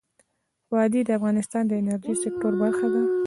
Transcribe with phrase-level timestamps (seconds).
[0.73, 3.01] وادي د افغانستان د انرژۍ سکتور برخه ده.